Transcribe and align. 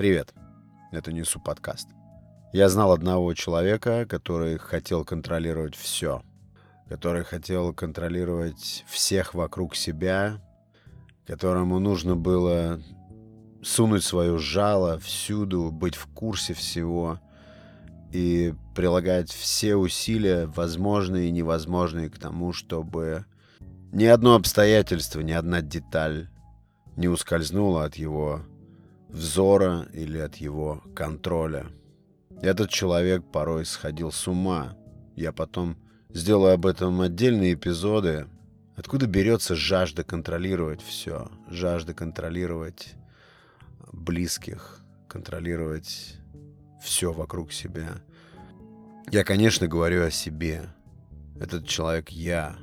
Привет, 0.00 0.32
это 0.92 1.12
Несу 1.12 1.38
подкаст. 1.40 1.86
Я 2.54 2.70
знал 2.70 2.92
одного 2.92 3.34
человека, 3.34 4.06
который 4.08 4.56
хотел 4.56 5.04
контролировать 5.04 5.76
все. 5.76 6.22
Который 6.88 7.22
хотел 7.22 7.74
контролировать 7.74 8.86
всех 8.88 9.34
вокруг 9.34 9.76
себя, 9.76 10.40
которому 11.26 11.78
нужно 11.80 12.16
было 12.16 12.80
сунуть 13.62 14.02
свое 14.02 14.38
жало 14.38 14.98
всюду, 15.00 15.70
быть 15.70 15.96
в 15.96 16.06
курсе 16.06 16.54
всего 16.54 17.20
и 18.10 18.54
прилагать 18.74 19.30
все 19.30 19.76
усилия, 19.76 20.46
возможные 20.46 21.28
и 21.28 21.30
невозможные, 21.30 22.08
к 22.08 22.18
тому, 22.18 22.54
чтобы 22.54 23.26
ни 23.92 24.06
одно 24.06 24.36
обстоятельство, 24.36 25.20
ни 25.20 25.32
одна 25.32 25.60
деталь 25.60 26.30
не 26.96 27.08
ускользнула 27.08 27.84
от 27.84 27.96
его 27.96 28.40
взора 29.12 29.88
или 29.92 30.18
от 30.18 30.36
его 30.36 30.82
контроля. 30.94 31.66
Этот 32.42 32.70
человек 32.70 33.24
порой 33.30 33.66
сходил 33.66 34.12
с 34.12 34.26
ума. 34.26 34.76
Я 35.14 35.32
потом 35.32 35.76
сделаю 36.08 36.54
об 36.54 36.66
этом 36.66 37.00
отдельные 37.00 37.54
эпизоды. 37.54 38.26
Откуда 38.76 39.06
берется 39.06 39.54
жажда 39.54 40.04
контролировать 40.04 40.80
все? 40.80 41.30
Жажда 41.48 41.92
контролировать 41.92 42.94
близких, 43.92 44.80
контролировать 45.08 46.16
все 46.82 47.12
вокруг 47.12 47.52
себя. 47.52 48.00
Я, 49.10 49.24
конечно, 49.24 49.66
говорю 49.66 50.06
о 50.06 50.10
себе. 50.10 50.62
Этот 51.38 51.66
человек 51.66 52.10
я. 52.10 52.56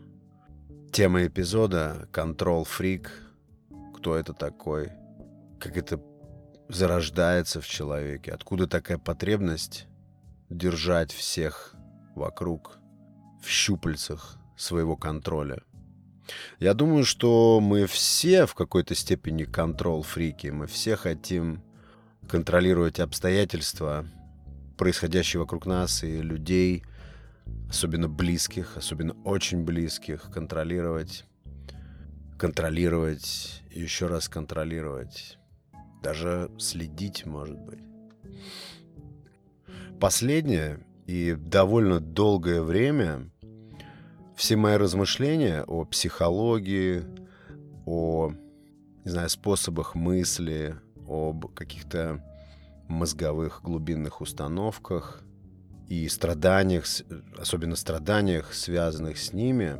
Тема 0.92 1.28
эпизода 1.28 2.08
«Контрол 2.12 2.64
фрик». 2.64 3.12
Кто 3.96 4.16
это 4.16 4.34
такой? 4.34 4.92
Как 5.60 5.78
это 5.78 6.02
зарождается 6.70 7.62
в 7.62 7.68
человеке? 7.68 8.32
Откуда 8.32 8.68
такая 8.68 8.98
потребность 8.98 9.88
держать 10.50 11.12
всех 11.12 11.74
вокруг 12.16 12.78
в 13.42 13.48
щупальцах 13.48 14.38
своего 14.56 14.96
контроля? 14.96 15.62
Я 16.60 16.74
думаю, 16.74 17.06
что 17.06 17.60
мы 17.62 17.86
все 17.86 18.46
в 18.46 18.56
какой-то 18.56 18.96
степени 18.96 19.44
контрол-фрики. 19.44 20.48
Мы 20.48 20.68
все 20.68 20.96
хотим 20.96 21.64
контролировать 22.28 23.00
обстоятельства, 23.00 24.06
происходящие 24.78 25.40
вокруг 25.40 25.66
нас, 25.66 26.04
и 26.04 26.22
людей, 26.22 26.84
особенно 27.70 28.10
близких, 28.10 28.76
особенно 28.76 29.14
очень 29.24 29.64
близких, 29.64 30.30
контролировать, 30.34 31.24
контролировать, 32.38 33.64
еще 33.72 34.08
раз 34.08 34.28
контролировать. 34.28 35.37
Даже 36.08 36.50
следить, 36.58 37.26
может 37.26 37.60
быть. 37.60 37.82
Последнее 40.00 40.80
и 41.06 41.34
довольно 41.34 42.00
долгое 42.00 42.62
время 42.62 43.30
все 44.34 44.56
мои 44.56 44.78
размышления 44.78 45.64
о 45.64 45.84
психологии, 45.84 47.04
о, 47.86 48.32
не 49.04 49.12
знаю, 49.12 49.28
способах 49.30 49.96
мысли, 49.96 50.78
об 51.06 51.54
каких-то 51.54 52.24
мозговых 52.88 53.60
глубинных 53.62 54.22
установках 54.22 55.24
и 55.90 56.08
страданиях, 56.08 56.86
особенно 57.38 57.76
страданиях, 57.76 58.54
связанных 58.54 59.18
с 59.18 59.34
ними, 59.34 59.76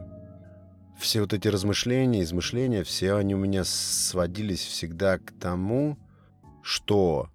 все 1.00 1.22
вот 1.22 1.32
эти 1.32 1.48
размышления, 1.48 2.22
измышления, 2.24 2.84
все 2.84 3.16
они 3.16 3.34
у 3.34 3.38
меня 3.38 3.64
сводились 3.64 4.66
всегда 4.66 5.20
к 5.20 5.32
тому, 5.32 5.98
что 6.68 7.30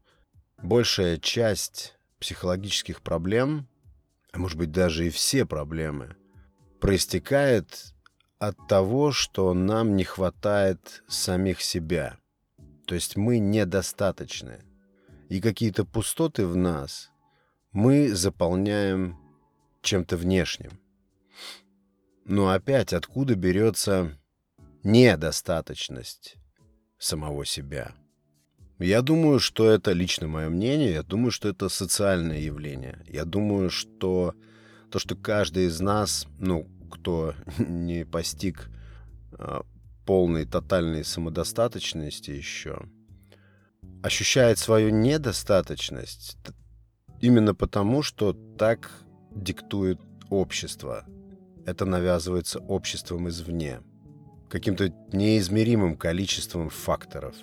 большая 0.63 1.17
часть 1.17 1.97
психологических 2.21 3.01
проблем, 3.01 3.67
а 4.31 4.39
может 4.39 4.59
быть 4.59 4.71
даже 4.71 5.07
и 5.07 5.11
все 5.11 5.47
проблемы– 5.47 6.17
проистекает 6.81 7.95
от 8.39 8.59
того, 8.69 9.11
что 9.11 9.55
нам 9.55 9.97
не 9.97 10.05
хватает 10.05 11.03
самих 11.09 11.63
себя. 11.63 12.19
То 12.87 12.95
есть 12.95 13.17
мы 13.17 13.39
недостаточны. 13.39 14.61
И 15.31 15.41
какие-то 15.41 15.87
пустоты 15.87 16.47
в 16.47 16.55
нас 16.55 17.11
мы 17.71 18.15
заполняем 18.15 19.17
чем-то 19.81 20.19
внешним. 20.19 20.73
Но 22.27 22.51
опять 22.51 22.93
откуда 22.93 23.35
берется 23.35 24.19
недостаточность 24.83 26.37
самого 26.99 27.47
себя? 27.47 27.95
Я 28.83 29.01
думаю, 29.03 29.39
что 29.39 29.71
это 29.71 29.93
лично 29.93 30.27
мое 30.27 30.49
мнение, 30.49 30.93
я 30.93 31.03
думаю, 31.03 31.31
что 31.31 31.49
это 31.49 31.69
социальное 31.69 32.41
явление. 32.41 32.99
Я 33.09 33.25
думаю, 33.25 33.71
что 33.71 34.35
то, 34.91 34.99
что 34.99 35.15
каждый 35.15 35.67
из 35.67 35.81
нас, 35.81 36.27
ну, 36.39 36.67
кто 36.91 37.35
не 37.59 38.05
постиг 38.05 38.69
а, 39.33 39.63
полной, 40.05 40.47
тотальной 40.47 41.05
самодостаточности 41.05 42.31
еще, 42.31 42.83
ощущает 44.03 44.59
свою 44.59 44.91
недостаточность 44.91 46.37
именно 47.21 47.55
потому, 47.55 48.03
что 48.03 48.33
так 48.59 48.91
диктует 49.31 50.01
общество. 50.29 51.07
Это 51.65 51.85
навязывается 51.87 52.59
обществом 52.59 53.29
извне, 53.29 53.81
каким-то 54.51 54.93
неизмеримым 55.13 55.97
количеством 55.97 56.69
факторов. 56.69 57.37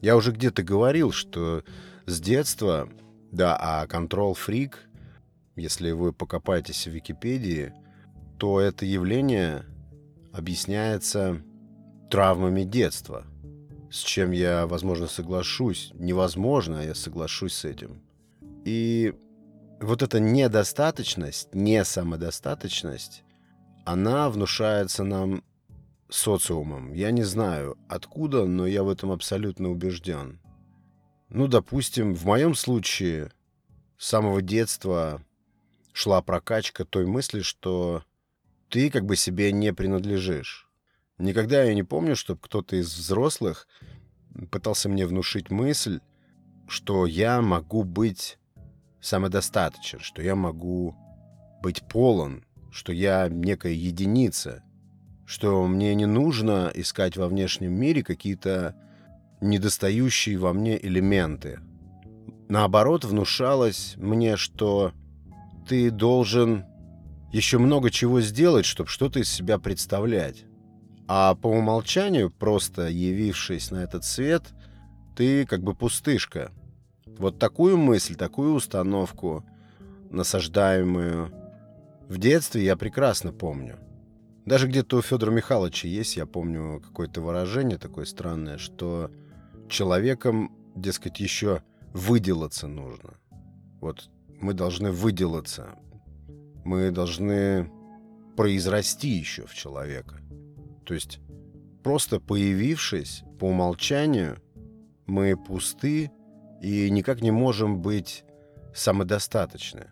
Я 0.00 0.16
уже 0.16 0.32
где-то 0.32 0.62
говорил, 0.62 1.12
что 1.12 1.64
с 2.06 2.20
детства, 2.20 2.88
да, 3.32 3.56
а 3.60 3.86
контрол-фрик, 3.86 4.88
если 5.56 5.90
вы 5.90 6.12
покопаетесь 6.12 6.86
в 6.86 6.90
Википедии– 6.90 7.72
то 8.38 8.60
это 8.60 8.86
явление 8.86 9.64
объясняется 10.32 11.42
травмами 12.10 12.62
детства, 12.62 13.26
с 13.90 13.98
чем 13.98 14.30
я, 14.30 14.66
возможно, 14.66 15.08
соглашусь. 15.08 15.90
Невозможно, 15.94 16.80
а 16.80 16.84
я 16.84 16.94
соглашусь 16.94 17.54
с 17.54 17.64
этим. 17.64 18.00
И 18.64 19.14
вот 19.80 20.02
эта 20.02 20.20
недостаточность, 20.20 21.52
не 21.52 21.84
самодостаточность, 21.84 23.24
она 23.84 24.30
внушается 24.30 25.02
нам 25.02 25.42
социумом. 26.08 26.92
Я 26.92 27.10
не 27.10 27.22
знаю 27.22 27.76
откуда, 27.88 28.46
но 28.46 28.66
я 28.66 28.82
в 28.82 28.88
этом 28.88 29.10
абсолютно 29.10 29.70
убежден. 29.70 30.40
Ну, 31.28 31.46
допустим, 31.46 32.14
в 32.14 32.24
моем 32.24 32.54
случае 32.54 33.32
с 33.98 34.06
самого 34.06 34.40
детства 34.40 35.22
шла 35.92 36.22
прокачка 36.22 36.84
той 36.84 37.06
мысли, 37.06 37.40
что 37.40 38.02
ты 38.70 38.90
как 38.90 39.04
бы 39.04 39.16
себе 39.16 39.52
не 39.52 39.72
принадлежишь. 39.72 40.68
Никогда 41.18 41.64
я 41.64 41.74
не 41.74 41.82
помню, 41.82 42.16
чтобы 42.16 42.40
кто-то 42.40 42.76
из 42.76 42.94
взрослых 42.94 43.66
пытался 44.50 44.88
мне 44.88 45.06
внушить 45.06 45.50
мысль, 45.50 46.00
что 46.68 47.06
я 47.06 47.42
могу 47.42 47.82
быть 47.82 48.38
самодостаточен, 49.00 50.00
что 50.00 50.22
я 50.22 50.34
могу 50.34 50.96
быть 51.62 51.82
полон, 51.88 52.44
что 52.70 52.92
я 52.92 53.28
некая 53.28 53.72
единица, 53.72 54.62
что 55.28 55.66
мне 55.66 55.94
не 55.94 56.06
нужно 56.06 56.72
искать 56.74 57.18
во 57.18 57.28
внешнем 57.28 57.74
мире 57.74 58.02
какие-то 58.02 58.74
недостающие 59.42 60.38
во 60.38 60.54
мне 60.54 60.82
элементы. 60.82 61.60
Наоборот, 62.48 63.04
внушалось 63.04 63.94
мне, 63.98 64.38
что 64.38 64.92
ты 65.68 65.90
должен 65.90 66.64
еще 67.30 67.58
много 67.58 67.90
чего 67.90 68.22
сделать, 68.22 68.64
чтобы 68.64 68.88
что-то 68.88 69.20
из 69.20 69.28
себя 69.28 69.58
представлять. 69.58 70.46
А 71.08 71.34
по 71.34 71.48
умолчанию, 71.48 72.30
просто 72.30 72.88
явившись 72.88 73.70
на 73.70 73.82
этот 73.84 74.06
свет, 74.06 74.54
ты 75.14 75.44
как 75.44 75.62
бы 75.62 75.74
пустышка. 75.74 76.52
Вот 77.18 77.38
такую 77.38 77.76
мысль, 77.76 78.14
такую 78.14 78.54
установку, 78.54 79.44
насаждаемую 80.08 81.30
в 82.08 82.16
детстве, 82.16 82.64
я 82.64 82.76
прекрасно 82.76 83.30
помню. 83.30 83.78
Даже 84.48 84.66
где-то 84.66 84.96
у 84.96 85.02
Федора 85.02 85.30
Михайловича 85.30 85.88
есть, 85.88 86.16
я 86.16 86.24
помню, 86.24 86.80
какое-то 86.80 87.20
выражение 87.20 87.76
такое 87.76 88.06
странное, 88.06 88.56
что 88.56 89.10
человеком, 89.68 90.56
дескать, 90.74 91.20
еще 91.20 91.62
выделаться 91.92 92.66
нужно. 92.66 93.18
Вот 93.82 94.08
мы 94.40 94.54
должны 94.54 94.90
выделаться, 94.90 95.78
мы 96.64 96.90
должны 96.90 97.70
произрасти 98.38 99.08
еще 99.08 99.44
в 99.44 99.52
человека. 99.52 100.18
То 100.86 100.94
есть 100.94 101.20
просто 101.84 102.18
появившись 102.18 103.24
по 103.38 103.48
умолчанию, 103.48 104.38
мы 105.04 105.36
пусты 105.36 106.10
и 106.62 106.88
никак 106.88 107.20
не 107.20 107.32
можем 107.32 107.82
быть 107.82 108.24
самодостаточны. 108.74 109.88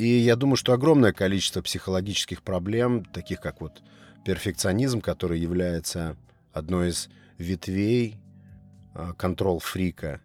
И 0.00 0.16
я 0.16 0.34
думаю, 0.34 0.56
что 0.56 0.72
огромное 0.72 1.12
количество 1.12 1.60
психологических 1.60 2.42
проблем, 2.42 3.04
таких 3.04 3.38
как 3.38 3.60
вот 3.60 3.82
перфекционизм, 4.24 5.02
который 5.02 5.38
является 5.38 6.16
одной 6.54 6.88
из 6.88 7.10
ветвей 7.36 8.16
а, 8.94 9.12
контрол-фрика, 9.12 10.22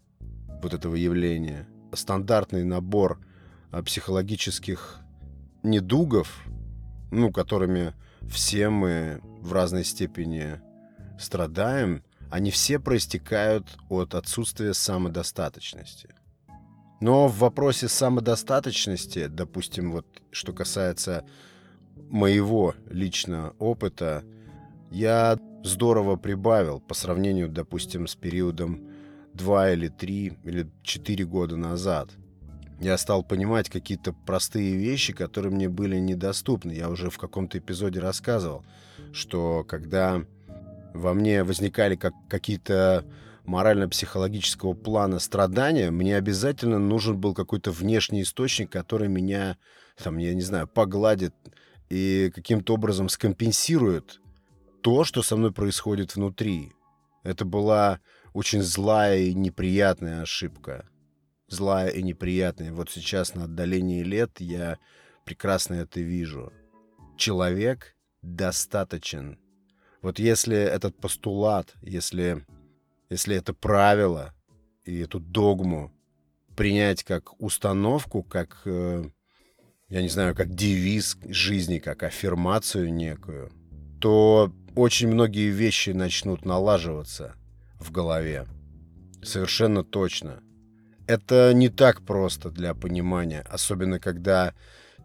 вот 0.64 0.74
этого 0.74 0.96
явления. 0.96 1.68
Стандартный 1.92 2.64
набор 2.64 3.20
а, 3.70 3.84
психологических 3.84 5.02
недугов, 5.62 6.46
ну, 7.12 7.34
которыми 7.34 7.94
все 8.30 8.70
мы 8.70 9.20
в 9.42 9.52
разной 9.52 9.84
степени 9.84 10.62
страдаем, 11.20 12.02
они 12.32 12.50
все 12.50 12.80
проистекают 12.80 13.68
от 13.90 14.16
отсутствия 14.16 14.74
самодостаточности. 14.74 16.16
Но 17.02 17.28
в 17.28 17.38
вопросе 17.40 17.88
самодостаточности, 17.88 19.28
допустим, 19.28 19.92
вот 19.92 20.06
что 20.32 20.54
касается 20.54 21.26
моего 22.10 22.74
личного 22.90 23.54
опыта, 23.60 24.24
я 24.92 25.38
здорово 25.64 26.16
прибавил 26.16 26.80
по 26.80 26.94
сравнению, 26.94 27.50
допустим, 27.50 28.08
с 28.08 28.16
периодом 28.16 28.88
2 29.34 29.72
или 29.72 29.88
3 29.90 30.38
или 30.44 30.70
4 30.84 31.26
года 31.26 31.58
назад. 31.58 32.10
Я 32.80 32.98
стал 32.98 33.24
понимать 33.24 33.70
какие-то 33.70 34.14
простые 34.14 34.76
вещи, 34.76 35.14
которые 35.14 35.52
мне 35.52 35.70
были 35.70 35.98
недоступны. 35.98 36.72
Я 36.72 36.90
уже 36.90 37.10
в 37.10 37.18
каком-то 37.18 37.58
эпизоде 37.58 38.00
рассказывал, 38.00 38.66
что 39.14 39.66
когда 39.68 40.24
во 40.94 41.14
мне 41.14 41.44
возникали 41.44 41.96
как 41.96 42.14
какие-то 42.30 43.06
морально-психологического 43.46 44.74
плана 44.74 45.20
страдания, 45.20 45.92
мне 45.92 46.18
обязательно 46.18 46.80
нужен 46.80 47.20
был 47.20 47.34
какой-то 47.34 47.72
внешний 47.72 48.24
источник, 48.24 48.72
который 48.72 49.08
меня, 49.08 49.58
там, 50.02 50.18
я 50.18 50.34
не 50.34 50.42
знаю, 50.42 50.68
погладит 50.68 51.34
и 51.90 52.32
каким-то 52.34 52.74
образом 52.74 53.10
скомпенсирует 53.10 54.20
то, 54.82 55.04
что 55.04 55.22
со 55.22 55.36
мной 55.36 55.52
происходит 55.52 56.16
внутри. 56.16 56.74
Это 57.24 57.46
была 57.46 58.00
очень 58.34 58.62
злая 58.62 59.20
и 59.20 59.34
неприятная 59.34 60.22
ошибка. 60.22 60.88
Злая 61.48 61.90
и 61.90 62.04
неприятная. 62.04 62.72
Вот 62.72 62.90
сейчас 62.90 63.36
на 63.36 63.46
отдалении 63.46 64.04
лет 64.04 64.40
я 64.40 64.78
прекрасно 65.24 65.76
это 65.76 66.02
вижу. 66.02 66.52
Человек 67.18 67.96
достаточен. 68.22 69.40
Вот 70.02 70.20
если 70.20 70.58
этот 70.58 70.98
постулат, 70.98 71.74
если 71.82 72.46
если 73.10 73.36
это 73.36 73.54
правило 73.54 74.34
и 74.84 75.00
эту 75.00 75.20
догму 75.20 75.92
принять 76.56 77.04
как 77.04 77.40
установку, 77.42 78.24
как, 78.24 78.62
э, 78.66 79.04
я 79.90 80.02
не 80.02 80.10
знаю, 80.10 80.36
как 80.36 80.54
девиз 80.54 81.18
жизни, 81.28 81.80
как 81.80 82.04
аффирмацию 82.04 82.94
некую, 82.94 83.52
то 84.00 84.54
очень 84.76 85.08
многие 85.10 85.50
вещи 85.50 85.92
начнут 85.92 86.46
налаживаться 86.46 87.36
в 87.80 87.92
голове. 87.92 88.46
Совершенно 89.22 89.84
точно. 89.84 90.42
Это 91.08 91.54
не 91.54 91.70
так 91.70 92.02
просто 92.02 92.50
для 92.50 92.74
понимания, 92.74 93.42
особенно 93.50 94.00
когда 94.00 94.54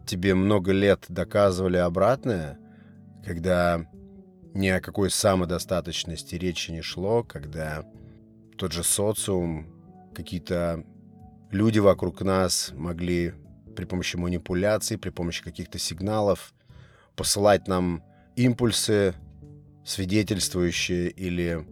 тебе 0.05 0.33
много 0.33 0.71
лет 0.71 1.05
доказывали 1.09 1.77
обратное, 1.77 2.57
когда 3.25 3.85
ни 4.53 4.67
о 4.67 4.81
какой 4.81 5.09
самодостаточности 5.09 6.35
речи 6.35 6.71
не 6.71 6.81
шло, 6.81 7.23
когда 7.23 7.83
тот 8.61 8.73
же 8.73 8.83
социум, 8.83 9.65
какие-то 10.13 10.85
люди 11.49 11.79
вокруг 11.79 12.21
нас 12.21 12.71
могли 12.75 13.33
при 13.75 13.85
помощи 13.85 14.17
манипуляций, 14.17 14.99
при 14.99 15.09
помощи 15.09 15.43
каких-то 15.43 15.79
сигналов 15.79 16.53
посылать 17.15 17.67
нам 17.67 18.03
импульсы, 18.35 19.15
свидетельствующие 19.83 21.09
или 21.09 21.65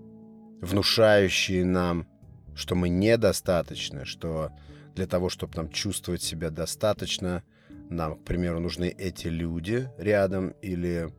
внушающие 0.62 1.64
нам, 1.64 2.08
что 2.56 2.74
мы 2.74 2.90
недостаточны, 2.90 4.06
что 4.06 4.50
для 4.96 5.06
того, 5.06 5.30
чтобы 5.30 5.58
нам 5.58 5.70
чувствовать 5.70 6.24
себя 6.24 6.50
достаточно, 6.50 7.44
нам, 7.92 8.16
к 8.16 8.24
примеру, 8.24 8.60
нужны 8.62 8.86
эти 8.86 9.28
люди 9.28 9.88
рядом 10.00 10.56
или 10.64 11.14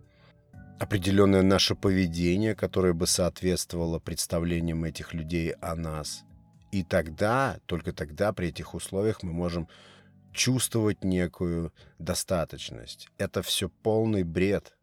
определенное 0.81 1.43
наше 1.43 1.75
поведение, 1.75 2.55
которое 2.55 2.95
бы 2.95 3.07
соответствовало 3.07 3.99
представлениям 3.99 4.83
этих 4.85 5.13
людей 5.13 5.53
о 5.61 5.77
нас. 5.77 6.25
И 6.73 6.83
тогда, 6.83 7.59
только 7.67 7.93
тогда, 7.93 8.33
при 8.33 8.49
этих 8.49 8.75
условиях 8.75 9.23
мы 9.23 9.33
можем 9.33 9.69
чувствовать 10.33 11.05
некую 11.05 11.75
достаточность. 11.99 13.09
Это 13.19 13.43
все 13.43 13.69
полный 13.69 14.23
бред. 14.23 14.75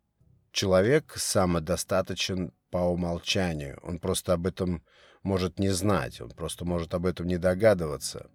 Человек 0.52 1.16
самодостаточен 1.18 2.54
по 2.70 2.78
умолчанию. 2.78 3.80
Он 3.82 3.98
просто 3.98 4.34
об 4.34 4.46
этом 4.46 4.84
может 5.24 5.58
не 5.58 5.70
знать, 5.70 6.22
он 6.22 6.30
просто 6.30 6.64
может 6.64 6.94
об 6.94 7.08
этом 7.08 7.26
не 7.26 7.38
догадываться 7.38 8.30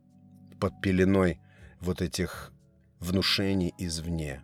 под 0.59 0.81
пеленой 0.81 1.41
вот 1.81 2.03
этих 2.03 2.53
внушений 2.99 3.73
извне 3.79 4.43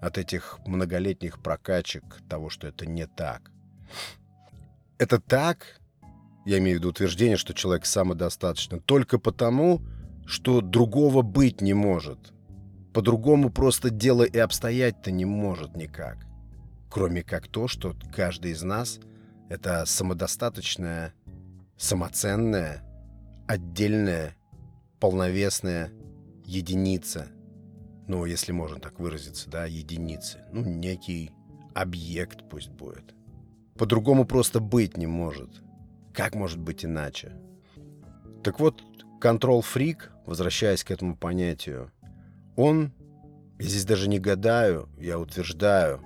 от 0.00 0.18
этих 0.18 0.58
многолетних 0.66 1.40
прокачек 1.40 2.04
того, 2.28 2.50
что 2.50 2.66
это 2.66 2.86
не 2.86 3.06
так. 3.06 3.50
Это 4.98 5.20
так, 5.20 5.80
я 6.44 6.58
имею 6.58 6.76
в 6.76 6.80
виду 6.80 6.90
утверждение, 6.90 7.36
что 7.36 7.54
человек 7.54 7.86
самодостаточен, 7.86 8.80
только 8.80 9.18
потому, 9.18 9.82
что 10.26 10.60
другого 10.60 11.22
быть 11.22 11.60
не 11.60 11.74
может. 11.74 12.32
По-другому 12.92 13.50
просто 13.50 13.90
дело 13.90 14.22
и 14.22 14.38
обстоять-то 14.38 15.10
не 15.10 15.24
может 15.24 15.76
никак. 15.76 16.18
Кроме 16.90 17.22
как 17.22 17.48
то, 17.48 17.68
что 17.68 17.94
каждый 18.14 18.52
из 18.52 18.62
нас— 18.62 19.00
это 19.50 19.84
самодостаточная, 19.84 21.12
самоценная, 21.76 22.82
отдельная, 23.46 24.34
полновесная 24.98 25.92
единица— 26.44 27.28
ну, 28.08 28.24
если 28.24 28.52
можно 28.52 28.78
так 28.78 29.00
выразиться, 29.00 29.50
да, 29.50 29.66
единицы. 29.66 30.44
Ну, 30.52 30.62
некий 30.64 31.32
объект 31.74 32.48
пусть 32.48 32.70
будет. 32.70 33.14
По-другому 33.76 34.24
просто 34.24 34.60
быть 34.60 34.96
не 34.96 35.06
может. 35.06 35.50
Как 36.14 36.34
может 36.34 36.58
быть 36.58 36.84
иначе? 36.84 37.32
Так 38.42 38.60
вот, 38.60 38.82
контрол-фрик, 39.20 40.12
возвращаясь 40.24 40.84
к 40.84 40.90
этому 40.90 41.16
понятию, 41.16 41.90
он, 42.56 42.92
я 43.58 43.66
здесь 43.66 43.84
даже 43.84 44.08
не 44.08 44.18
гадаю, 44.18 44.88
я 44.98 45.18
утверждаю, 45.18 46.00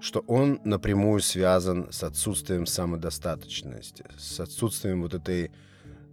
что 0.00 0.20
он 0.20 0.60
напрямую 0.64 1.20
связан 1.20 1.90
с 1.90 2.02
отсутствием 2.02 2.66
самодостаточности, 2.66 4.04
с 4.18 4.38
отсутствием 4.40 5.02
вот 5.02 5.14
этой 5.14 5.50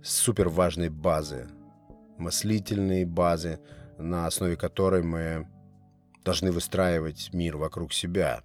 супер 0.04 0.50
важной 0.50 0.90
базы, 0.90 1.48
мыслительной 2.18 3.06
базы, 3.06 3.60
на 3.98 4.28
основе 4.28 4.56
которой 4.56 5.04
мы 5.04 5.48
должны 6.24 6.52
выстраивать 6.52 7.30
мир 7.34 7.58
вокруг 7.58 7.94
себя. 7.94 8.42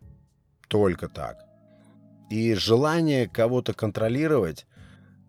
Только 0.68 1.08
так. 1.08 1.44
И 2.30 2.54
желание 2.54 3.28
кого-то 3.28 3.72
контролировать, 3.74 4.66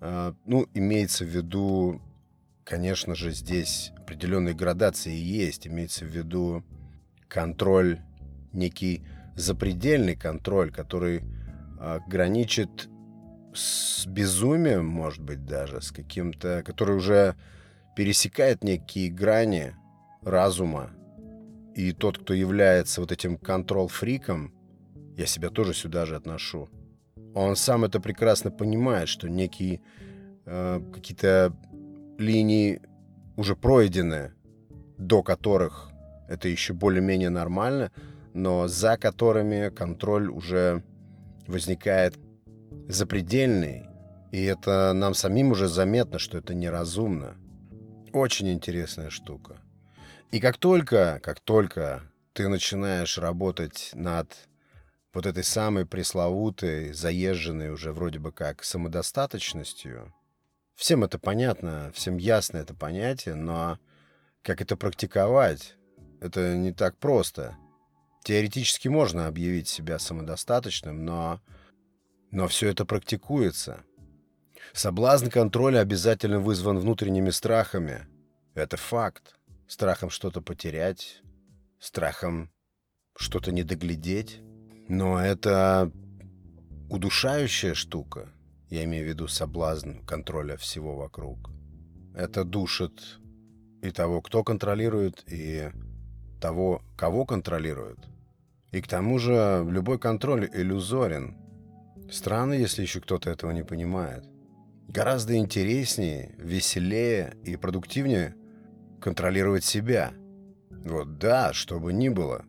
э, 0.01 0.33
ну, 0.45 0.67
имеется 0.73 1.25
в 1.25 1.29
виду, 1.29 2.01
конечно 2.63 3.15
же, 3.15 3.31
здесь 3.31 3.91
определенные 3.97 4.53
градации 4.53 5.15
есть. 5.15 5.65
Имеется 5.65 6.05
в 6.05 6.09
виду 6.09 6.63
контроль, 7.27 7.99
некий 8.53 9.03
запредельный 9.35 10.15
контроль, 10.15 10.71
который 10.71 11.21
э, 11.79 11.99
граничит 12.07 12.89
с 13.53 14.05
безумием, 14.05 14.85
может 14.85 15.23
быть, 15.23 15.45
даже, 15.45 15.81
с 15.81 15.91
каким-то, 15.91 16.63
который 16.63 16.95
уже 16.95 17.35
пересекает 17.95 18.63
некие 18.63 19.09
грани, 19.09 19.75
разума. 20.23 20.91
И 21.75 21.93
тот, 21.93 22.17
кто 22.17 22.33
является 22.33 23.01
вот 23.01 23.11
этим 23.11 23.37
контрол-фриком, 23.37 24.53
я 25.17 25.25
себя 25.25 25.49
тоже 25.49 25.73
сюда 25.73 26.05
же 26.05 26.15
отношу. 26.15 26.69
Он 27.33 27.55
сам 27.55 27.85
это 27.85 27.99
прекрасно 27.99 28.51
понимает, 28.51 29.07
что 29.07 29.29
некие 29.29 29.81
э, 30.45 30.81
какие-то 30.93 31.55
линии 32.17 32.81
уже 33.37 33.55
пройдены, 33.55 34.33
до 34.97 35.23
которых 35.23 35.91
это 36.27 36.47
еще 36.47 36.73
более-менее 36.73 37.29
нормально, 37.29 37.91
но 38.33 38.67
за 38.67 38.97
которыми 38.97 39.69
контроль 39.69 40.29
уже 40.29 40.83
возникает 41.47 42.17
запредельный. 42.87 43.87
И 44.31 44.43
это 44.43 44.93
нам 44.93 45.13
самим 45.13 45.51
уже 45.51 45.67
заметно, 45.67 46.19
что 46.19 46.37
это 46.37 46.53
неразумно. 46.53 47.35
Очень 48.13 48.51
интересная 48.51 49.09
штука. 49.09 49.61
И 50.31 50.39
как 50.39 50.57
только, 50.57 51.19
как 51.21 51.41
только 51.41 52.03
ты 52.31 52.47
начинаешь 52.47 53.17
работать 53.17 53.91
над 53.93 54.33
вот 55.13 55.25
этой 55.25 55.43
самой 55.43 55.85
пресловутой, 55.85 56.93
заезженной 56.93 57.69
уже 57.69 57.91
вроде 57.91 58.19
бы 58.19 58.31
как 58.31 58.63
самодостаточностью, 58.63 60.13
всем 60.75 61.03
это 61.03 61.19
понятно, 61.19 61.91
всем 61.93 62.15
ясно 62.15 62.59
это 62.59 62.73
понятие, 62.73 63.35
но 63.35 63.77
как 64.41 64.61
это 64.61 64.77
практиковать, 64.77 65.75
это 66.21 66.55
не 66.55 66.71
так 66.71 66.97
просто. 66.97 67.57
Теоретически 68.23 68.88
можно 68.88 69.27
объявить 69.27 69.67
себя 69.67 70.00
самодостаточным, 70.00 71.03
но, 71.03 71.41
но 72.31 72.47
все 72.47 72.69
это 72.69 72.85
практикуется. 72.85 73.83
Соблазн 74.71 75.27
контроля 75.27 75.79
обязательно 75.79 76.39
вызван 76.39 76.79
внутренними 76.79 77.31
страхами. 77.31 78.07
Это 78.53 78.77
факт. 78.77 79.35
Страхом 79.71 80.09
что-то 80.09 80.41
потерять, 80.41 81.21
страхом 81.79 82.51
что-то 83.15 83.53
не 83.53 83.63
доглядеть. 83.63 84.41
Но 84.89 85.17
это 85.17 85.89
удушающая 86.89 87.73
штука. 87.73 88.33
Я 88.69 88.83
имею 88.83 89.05
в 89.05 89.07
виду 89.07 89.29
соблазн 89.29 89.99
контроля 90.05 90.57
всего 90.57 90.97
вокруг. 90.97 91.51
Это 92.13 92.43
душит 92.43 93.21
и 93.81 93.91
того, 93.91 94.21
кто 94.21 94.43
контролирует, 94.43 95.23
и 95.31 95.71
того, 96.41 96.81
кого 96.97 97.25
контролирует. 97.25 97.99
И 98.73 98.81
к 98.81 98.89
тому 98.89 99.19
же 99.19 99.65
любой 99.69 99.99
контроль 99.99 100.49
иллюзорен. 100.53 101.37
Странно, 102.11 102.55
если 102.55 102.81
еще 102.81 102.99
кто-то 102.99 103.29
этого 103.29 103.51
не 103.51 103.63
понимает. 103.63 104.25
Гораздо 104.89 105.37
интереснее, 105.37 106.35
веселее 106.39 107.37
и 107.45 107.55
продуктивнее 107.55 108.35
контролировать 109.01 109.65
себя. 109.65 110.13
Вот 110.70 111.17
да, 111.17 111.51
что 111.53 111.79
бы 111.79 111.91
ни 111.91 112.10
было. 112.10 112.46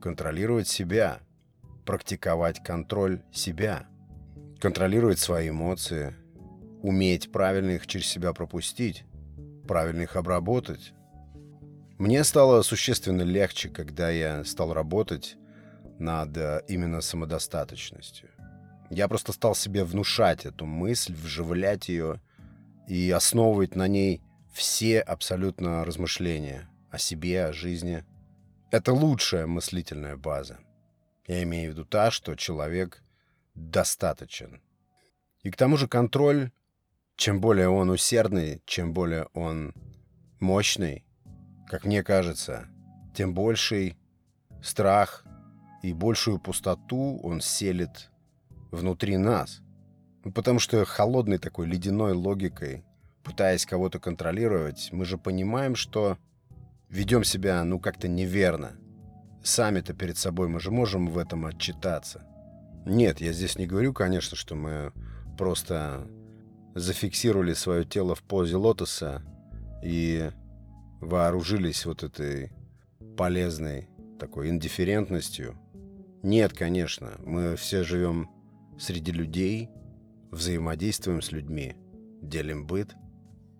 Контролировать 0.00 0.66
себя. 0.66 1.20
Практиковать 1.84 2.62
контроль 2.64 3.22
себя. 3.32 3.86
Контролировать 4.60 5.18
свои 5.18 5.50
эмоции. 5.50 6.14
Уметь 6.82 7.30
правильно 7.30 7.72
их 7.72 7.86
через 7.86 8.06
себя 8.06 8.32
пропустить. 8.32 9.04
Правильно 9.68 10.02
их 10.02 10.16
обработать. 10.16 10.92
Мне 11.98 12.24
стало 12.24 12.62
существенно 12.62 13.22
легче, 13.22 13.68
когда 13.68 14.10
я 14.10 14.44
стал 14.44 14.72
работать 14.72 15.36
над 16.00 16.36
э, 16.36 16.62
именно 16.66 17.00
самодостаточностью. 17.00 18.28
Я 18.90 19.06
просто 19.06 19.32
стал 19.32 19.54
себе 19.54 19.84
внушать 19.84 20.44
эту 20.44 20.66
мысль, 20.66 21.14
вживлять 21.14 21.88
ее 21.88 22.20
и 22.88 23.08
основывать 23.10 23.76
на 23.76 23.86
ней 23.86 24.20
все 24.52 25.00
абсолютно 25.00 25.84
размышления 25.84 26.68
о 26.90 26.98
себе, 26.98 27.46
о 27.46 27.52
жизни. 27.52 28.04
Это 28.70 28.92
лучшая 28.92 29.46
мыслительная 29.46 30.16
база. 30.16 30.58
Я 31.26 31.42
имею 31.42 31.70
в 31.70 31.74
виду 31.74 31.84
та, 31.84 32.10
что 32.10 32.34
человек 32.34 33.02
достаточен. 33.54 34.60
И 35.42 35.50
к 35.50 35.56
тому 35.56 35.76
же 35.76 35.88
контроль, 35.88 36.50
чем 37.16 37.40
более 37.40 37.68
он 37.68 37.90
усердный, 37.90 38.62
чем 38.66 38.92
более 38.92 39.24
он 39.32 39.74
мощный, 40.40 41.04
как 41.68 41.84
мне 41.84 42.02
кажется, 42.02 42.68
тем 43.14 43.34
больший 43.34 43.96
страх 44.62 45.24
и 45.82 45.92
большую 45.92 46.38
пустоту 46.38 47.18
он 47.22 47.40
селит 47.40 48.10
внутри 48.70 49.16
нас. 49.16 49.60
Потому 50.34 50.58
что 50.58 50.84
холодной 50.84 51.38
такой 51.38 51.66
ледяной 51.66 52.12
логикой, 52.12 52.84
пытаясь 53.24 53.66
кого-то 53.66 53.98
контролировать, 53.98 54.88
мы 54.92 55.04
же 55.04 55.18
понимаем, 55.18 55.74
что 55.74 56.18
ведем 56.88 57.24
себя, 57.24 57.62
ну, 57.64 57.78
как-то 57.78 58.08
неверно. 58.08 58.72
Сами-то 59.42 59.94
перед 59.94 60.18
собой 60.18 60.48
мы 60.48 60.60
же 60.60 60.70
можем 60.70 61.08
в 61.08 61.18
этом 61.18 61.46
отчитаться. 61.46 62.24
Нет, 62.84 63.20
я 63.20 63.32
здесь 63.32 63.56
не 63.56 63.66
говорю, 63.66 63.92
конечно, 63.92 64.36
что 64.36 64.54
мы 64.54 64.92
просто 65.38 66.06
зафиксировали 66.74 67.54
свое 67.54 67.84
тело 67.84 68.14
в 68.14 68.22
позе 68.22 68.56
лотоса 68.56 69.22
и 69.82 70.30
вооружились 71.00 71.86
вот 71.86 72.02
этой 72.02 72.52
полезной 73.16 73.88
такой 74.18 74.48
индифферентностью. 74.48 75.58
Нет, 76.22 76.52
конечно, 76.52 77.12
мы 77.24 77.56
все 77.56 77.82
живем 77.82 78.30
среди 78.78 79.12
людей, 79.12 79.68
взаимодействуем 80.30 81.20
с 81.20 81.32
людьми, 81.32 81.76
делим 82.22 82.66
быт, 82.66 82.94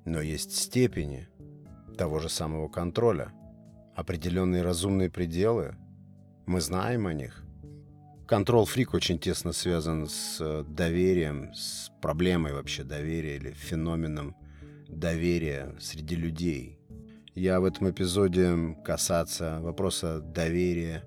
но 0.04 0.20
есть 0.20 0.56
степени 0.56 1.28
того 1.96 2.18
же 2.18 2.28
самого 2.28 2.68
контроля, 2.68 3.32
определенные 3.94 4.62
разумные 4.62 5.10
пределы, 5.10 5.76
мы 6.46 6.60
знаем 6.60 7.06
о 7.06 7.12
них. 7.12 7.44
Контрол-фрик 8.26 8.94
очень 8.94 9.18
тесно 9.18 9.52
связан 9.52 10.08
с 10.08 10.38
э, 10.40 10.64
доверием, 10.66 11.52
с 11.54 11.90
проблемой 12.00 12.54
вообще 12.54 12.82
доверия 12.82 13.36
или 13.36 13.52
феноменом 13.52 14.34
доверия 14.88 15.74
среди 15.80 16.16
людей. 16.16 16.78
Я 17.34 17.60
в 17.60 17.64
этом 17.64 17.90
эпизоде 17.90 18.76
касаться 18.84 19.60
вопроса 19.60 20.20
доверия 20.20 21.04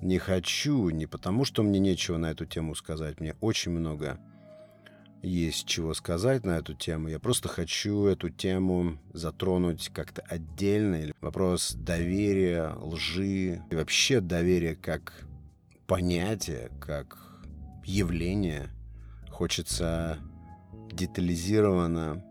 не 0.00 0.18
хочу, 0.18 0.90
не 0.90 1.06
потому 1.06 1.44
что 1.44 1.62
мне 1.62 1.78
нечего 1.78 2.16
на 2.16 2.30
эту 2.30 2.46
тему 2.46 2.74
сказать, 2.74 3.20
мне 3.20 3.34
очень 3.40 3.72
много 3.72 4.18
есть 5.24 5.66
чего 5.66 5.94
сказать 5.94 6.44
на 6.44 6.58
эту 6.58 6.74
тему. 6.74 7.08
Я 7.08 7.18
просто 7.18 7.48
хочу 7.48 8.06
эту 8.06 8.28
тему 8.28 8.98
затронуть 9.12 9.88
как-то 9.88 10.22
отдельно. 10.22 11.12
Вопрос 11.20 11.74
доверия, 11.74 12.74
лжи 12.76 13.62
и 13.70 13.74
вообще 13.74 14.20
доверия 14.20 14.76
как 14.76 15.26
понятие, 15.86 16.70
как 16.80 17.18
явление. 17.84 18.68
Хочется 19.30 20.18
детализированно 20.92 22.22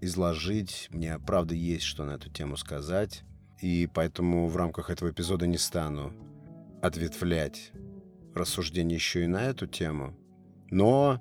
изложить. 0.00 0.88
Мне, 0.90 1.18
правда, 1.18 1.54
есть 1.54 1.84
что 1.84 2.04
на 2.04 2.12
эту 2.12 2.30
тему 2.30 2.56
сказать. 2.56 3.22
И 3.60 3.88
поэтому 3.92 4.48
в 4.48 4.56
рамках 4.56 4.90
этого 4.90 5.10
эпизода 5.10 5.46
не 5.46 5.58
стану 5.58 6.12
ответвлять 6.82 7.72
рассуждения 8.34 8.94
еще 8.94 9.24
и 9.24 9.26
на 9.26 9.44
эту 9.44 9.66
тему. 9.66 10.16
Но 10.70 11.20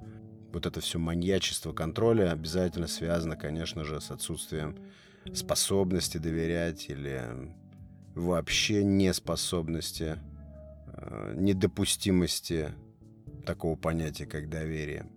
вот 0.51 0.65
это 0.65 0.81
все 0.81 0.99
маньячество 0.99 1.73
контроля 1.73 2.31
обязательно 2.31 2.87
связано, 2.87 3.35
конечно 3.35 3.83
же, 3.83 4.01
с 4.01 4.11
отсутствием 4.11 4.75
способности 5.33 6.17
доверять 6.17 6.89
или 6.89 7.23
вообще 8.15 8.83
неспособности, 8.83 10.17
э, 10.93 11.33
недопустимости 11.37 12.73
такого 13.45 13.75
понятия, 13.75 14.25
как 14.25 14.49
доверие. 14.49 15.09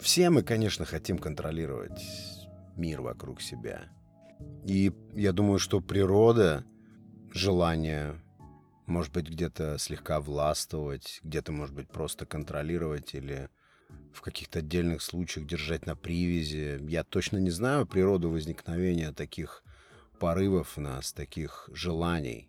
Все 0.00 0.28
мы, 0.30 0.42
конечно, 0.42 0.84
хотим 0.84 1.18
контролировать 1.18 2.02
мир 2.76 3.00
вокруг 3.00 3.40
себя. 3.40 3.84
И 4.64 4.92
я 5.14 5.32
думаю, 5.32 5.58
что 5.58 5.80
природа, 5.80 6.64
желание 7.32 8.20
может 8.86 9.12
быть, 9.12 9.28
где-то 9.28 9.78
слегка 9.78 10.20
властвовать, 10.20 11.20
где-то, 11.24 11.52
может 11.52 11.74
быть, 11.74 11.88
просто 11.88 12.24
контролировать 12.24 13.14
или 13.14 13.50
в 14.16 14.22
каких-то 14.22 14.60
отдельных 14.60 15.02
случаях 15.02 15.46
держать 15.46 15.86
на 15.86 15.94
привязи. 15.94 16.80
Я 16.88 17.04
точно 17.04 17.36
не 17.36 17.50
знаю 17.50 17.86
природу 17.86 18.30
возникновения 18.30 19.12
таких 19.12 19.62
порывов 20.18 20.76
нас, 20.76 21.12
таких 21.12 21.68
желаний. 21.72 22.48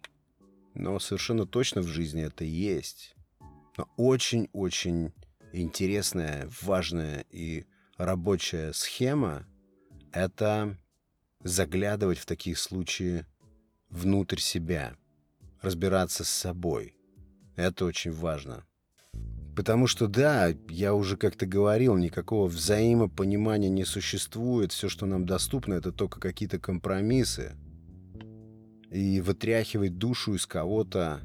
Но 0.73 0.99
совершенно 0.99 1.45
точно 1.45 1.81
в 1.81 1.87
жизни 1.87 2.23
это 2.23 2.43
есть. 2.43 3.15
Но 3.77 3.89
очень-очень 3.97 5.13
интересная, 5.51 6.49
важная 6.61 7.25
и 7.29 7.65
рабочая 7.97 8.73
схема— 8.73 9.45
это 10.11 10.77
заглядывать 11.43 12.19
в 12.19 12.25
такие 12.25 12.55
случаи 12.55 13.25
внутрь 13.89 14.39
себя— 14.39 14.95
разбираться 15.61 16.23
с 16.23 16.29
собой. 16.29 16.95
Это 17.55 17.85
очень 17.85 18.11
важно. 18.11 18.65
Потому 19.57 19.87
что, 19.87 20.07
да, 20.07 20.53
я 20.69 20.93
уже 20.93 21.17
как-то 21.17 21.47
говорил, 21.47 21.97
никакого 21.97 22.45
взаимопонимания 22.45 23.69
не 23.69 23.85
существует. 23.85 24.71
Все, 24.71 24.87
что 24.87 25.07
нам 25.07 25.25
доступно, 25.25 25.73
это 25.73 25.91
только 25.91 26.19
какие-то 26.19 26.59
компромиссы. 26.59 27.55
И 28.91 29.19
вытряхивать 29.19 29.97
душу 29.97 30.35
из 30.35 30.45
кого-то 30.45 31.21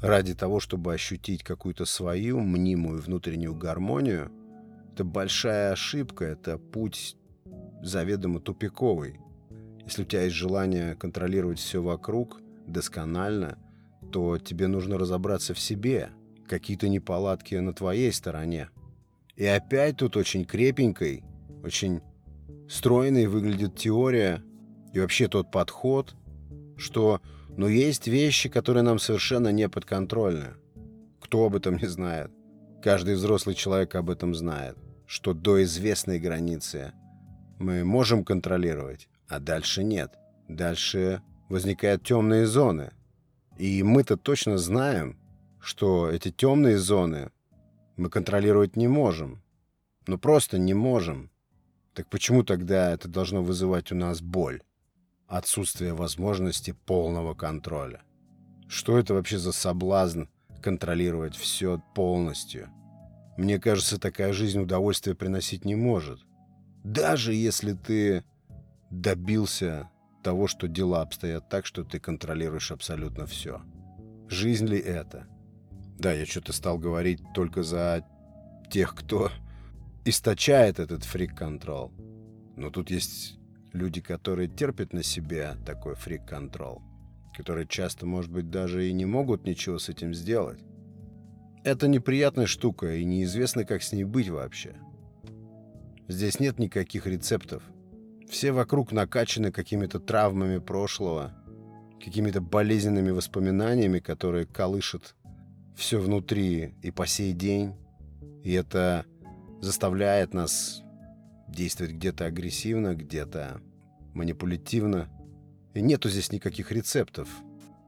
ради 0.00 0.34
того, 0.34 0.60
чтобы 0.60 0.94
ощутить 0.94 1.42
какую-то 1.42 1.84
свою 1.84 2.40
мнимую 2.40 3.02
внутреннюю 3.02 3.54
гармонию, 3.54 4.32
это 4.94 5.04
большая 5.04 5.72
ошибка, 5.72 6.24
это 6.24 6.56
путь 6.56 7.18
заведомо 7.82 8.40
тупиковый. 8.40 9.20
Если 9.84 10.04
у 10.04 10.06
тебя 10.06 10.22
есть 10.22 10.36
желание 10.36 10.94
контролировать 10.94 11.58
все 11.58 11.82
вокруг– 11.82 12.40
досконально, 12.66 13.58
то 14.10 14.38
тебе 14.38 14.68
нужно 14.68 14.96
разобраться 14.96 15.52
в 15.52 15.58
себе, 15.58 16.12
какие-то 16.48 16.88
неполадки 16.88 17.54
на 17.54 17.72
твоей 17.72 18.12
стороне. 18.12 18.70
И 19.36 19.44
опять 19.44 19.98
тут 19.98 20.16
очень 20.16 20.44
крепенькой, 20.44 21.22
очень 21.62 22.00
стройной 22.68 23.26
выглядит 23.26 23.76
теория 23.76 24.42
и 24.92 25.00
вообще 25.00 25.28
тот 25.28 25.50
подход, 25.50 26.16
что 26.76 27.20
ну 27.56 27.68
есть 27.68 28.08
вещи, 28.08 28.48
которые 28.48 28.82
нам 28.82 28.98
совершенно 28.98 29.48
не 29.48 29.68
подконтрольны. 29.68 30.54
Кто 31.20 31.44
об 31.44 31.56
этом 31.56 31.76
не 31.76 31.86
знает? 31.86 32.30
Каждый 32.82 33.14
взрослый 33.14 33.54
человек 33.54 33.94
об 33.96 34.10
этом 34.10 34.34
знает, 34.34 34.76
что 35.06 35.34
до 35.34 35.62
известной 35.64 36.20
границы 36.20 36.92
мы 37.58 37.84
можем 37.84 38.24
контролировать, 38.24 39.08
а 39.28 39.40
дальше 39.40 39.82
нет. 39.82 40.12
Дальше 40.48 41.22
возникают 41.48 42.04
темные 42.04 42.46
зоны. 42.46 42.92
И 43.58 43.82
мы-то 43.82 44.16
точно 44.16 44.58
знаем, 44.58 45.18
что 45.60 46.10
эти 46.10 46.30
темные 46.30 46.78
зоны 46.78 47.30
мы 47.96 48.10
контролировать 48.10 48.76
не 48.76 48.88
можем. 48.88 49.42
Ну 50.06 50.18
просто 50.18 50.58
не 50.58 50.74
можем. 50.74 51.30
Так 51.94 52.08
почему 52.08 52.44
тогда 52.44 52.92
это 52.92 53.08
должно 53.08 53.42
вызывать 53.42 53.92
у 53.92 53.94
нас 53.94 54.20
боль? 54.20 54.62
Отсутствие 55.26 55.94
возможности 55.94 56.76
полного 56.86 57.34
контроля. 57.34 58.02
Что 58.68 58.98
это 58.98 59.14
вообще 59.14 59.38
за 59.38 59.52
соблазн 59.52 60.24
контролировать 60.62 61.36
все 61.36 61.82
полностью? 61.94 62.68
Мне 63.36 63.58
кажется, 63.58 64.00
такая 64.00 64.32
жизнь 64.32 64.60
удовольствия 64.60 65.14
приносить 65.14 65.64
не 65.64 65.74
может. 65.74 66.20
Даже 66.84 67.34
если 67.34 67.72
ты 67.72 68.24
добился 68.90 69.90
того, 70.22 70.46
что 70.46 70.68
дела 70.68 71.02
обстоят 71.02 71.48
так, 71.48 71.66
что 71.66 71.84
ты 71.84 72.00
контролируешь 72.00 72.70
абсолютно 72.70 73.26
все. 73.26 73.62
Жизнь 74.28 74.66
ли 74.66 74.78
это? 74.78 75.26
Да, 75.98 76.12
я 76.12 76.26
что-то 76.26 76.52
стал 76.52 76.78
говорить 76.78 77.20
только 77.34 77.62
за 77.62 78.06
тех, 78.70 78.94
кто 78.94 79.30
источает 80.04 80.78
этот 80.78 81.04
фрик-контрол. 81.04 81.92
Но 82.56 82.70
тут 82.70 82.90
есть 82.90 83.38
люди, 83.72 84.00
которые 84.00 84.48
терпят 84.48 84.92
на 84.92 85.02
себе 85.02 85.56
такой 85.66 85.96
фрик-контрол, 85.96 86.82
которые 87.36 87.66
часто, 87.66 88.06
может 88.06 88.30
быть, 88.30 88.48
даже 88.48 88.88
и 88.88 88.92
не 88.92 89.06
могут 89.06 89.44
ничего 89.44 89.78
с 89.78 89.88
этим 89.88 90.14
сделать. 90.14 90.60
Это 91.64 91.88
неприятная 91.88 92.46
штука, 92.46 92.94
и 92.94 93.04
неизвестно, 93.04 93.64
как 93.64 93.82
с 93.82 93.92
ней 93.92 94.04
быть 94.04 94.28
вообще. 94.28 94.76
Здесь 96.06 96.38
нет 96.38 96.60
никаких 96.60 97.06
рецептов. 97.06 97.62
Все 98.30 98.52
вокруг 98.52 98.92
накачаны 98.92 99.50
какими-то 99.50 99.98
травмами 99.98 100.58
прошлого, 100.58 101.34
какими-то 102.02 102.40
болезненными 102.40 103.10
воспоминаниями, 103.10 103.98
которые 103.98 104.46
колышут 104.46 105.16
все 105.78 106.00
внутри 106.00 106.74
и 106.82 106.90
по 106.90 107.06
сей 107.06 107.32
день. 107.32 107.74
И 108.42 108.52
это 108.52 109.06
заставляет 109.60 110.34
нас 110.34 110.82
действовать 111.46 111.92
где-то 111.92 112.26
агрессивно, 112.26 112.96
где-то 112.96 113.60
манипулятивно. 114.12 115.08
И 115.74 115.80
нету 115.80 116.10
здесь 116.10 116.32
никаких 116.32 116.72
рецептов. 116.72 117.28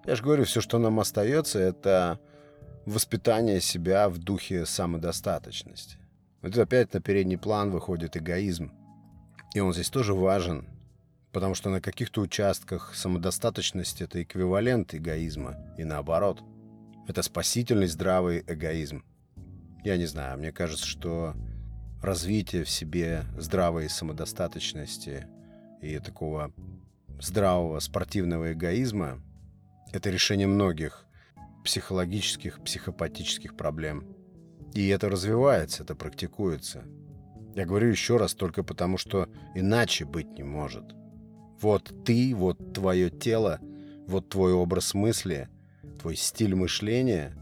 Я 0.06 0.14
же 0.14 0.22
говорю, 0.22 0.44
все, 0.44 0.60
что 0.60 0.78
нам 0.78 1.00
остается, 1.00 1.58
это 1.58 2.20
воспитание 2.86 3.60
себя 3.60 4.08
в 4.08 4.18
духе 4.18 4.66
самодостаточности. 4.66 5.98
Вот 6.42 6.56
опять 6.56 6.94
на 6.94 7.00
передний 7.00 7.38
план 7.38 7.70
выходит 7.70 8.16
эгоизм. 8.16 8.72
И 9.52 9.58
он 9.60 9.74
здесь 9.74 9.90
тоже 9.90 10.14
важен, 10.14 10.68
потому 11.32 11.56
что 11.56 11.70
на 11.70 11.80
каких-то 11.80 12.20
участках 12.20 12.94
самодостаточность— 12.94 14.00
это 14.00 14.22
эквивалент 14.22 14.94
эгоизма, 14.94 15.56
и 15.76 15.82
наоборот. 15.82 16.40
Это 17.10 17.24
спасительный 17.24 17.88
здравый 17.88 18.44
эгоизм. 18.46 19.02
Я 19.82 19.96
не 19.96 20.06
знаю, 20.06 20.38
мне 20.38 20.52
кажется, 20.52 20.86
что 20.86 21.34
развитие 22.00 22.62
в 22.62 22.70
себе 22.70 23.24
здравой 23.36 23.90
самодостаточности 23.90 25.26
и 25.82 25.98
такого 25.98 26.52
здравого 27.20 27.80
спортивного 27.80 28.52
эгоизма— 28.52 29.20
это 29.92 30.08
решение 30.08 30.46
многих 30.46 31.04
психологических, 31.64 32.62
психопатических 32.62 33.56
проблем. 33.56 34.06
И 34.72 34.86
это 34.86 35.08
развивается, 35.08 35.82
это 35.82 35.96
практикуется. 35.96 36.84
Я 37.56 37.66
говорю 37.66 37.88
еще 37.88 38.18
раз 38.18 38.34
только 38.34 38.62
потому, 38.62 38.98
что 38.98 39.28
иначе 39.56 40.04
быть 40.04 40.28
не 40.38 40.44
может. 40.44 40.94
Вот 41.60 41.92
ты, 42.04 42.36
вот 42.36 42.72
твое 42.72 43.10
тело, 43.10 43.58
вот 44.06 44.28
твой 44.28 44.52
образ 44.52 44.94
мысли, 44.94 45.48
твой 46.00 46.16
стиль 46.16 46.54
мышления, 46.54 47.36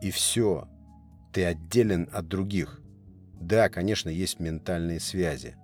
и 0.00 0.10
все. 0.10 0.68
Ты 1.32 1.44
отделен 1.44 2.08
от 2.12 2.28
других. 2.28 2.80
Да, 3.34 3.68
конечно, 3.68 4.08
есть 4.08 4.40
ментальные 4.40 5.00
связи. 5.00 5.56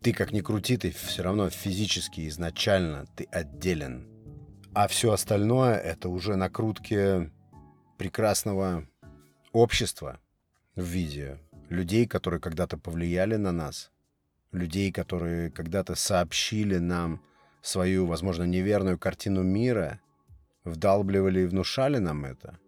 Ты 0.00 0.12
как 0.12 0.32
ни 0.32 0.40
крути, 0.40 0.76
ты 0.76 0.90
все 0.92 1.22
равно 1.22 1.50
физически 1.50 2.28
изначально 2.28 3.06
ты 3.16 3.24
отделен. 3.24 4.06
А 4.74 4.88
все 4.88 5.12
остальное 5.12 5.74
это 5.74 6.08
уже 6.08 6.36
накрутки 6.36 7.30
прекрасного 7.98 8.86
общества 9.52 10.20
в 10.76 10.84
виде 10.84 11.38
людей, 11.68 12.06
которые 12.06 12.40
когда-то 12.40 12.78
повлияли 12.78 13.36
на 13.36 13.52
нас, 13.52 13.90
людей, 14.52 14.92
которые 14.92 15.50
когда-то 15.50 15.94
сообщили 15.94 16.78
нам 16.78 17.22
свою, 17.62 18.06
возможно, 18.06 18.44
неверную 18.44 18.98
картину 18.98 19.42
мира, 19.42 20.00
вдалбливали 20.66 21.40
и 21.40 21.46
внушали 21.46 21.98
нам 21.98 22.24
это. 22.24 22.58